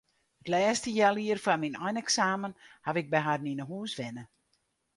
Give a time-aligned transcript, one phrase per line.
[0.41, 2.53] It lêste healjier foar myn eineksamen
[2.85, 4.23] haw ik by harren yn 'e hûs wenne.